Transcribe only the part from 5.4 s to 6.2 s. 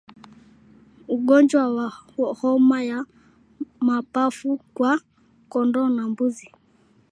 kondoo na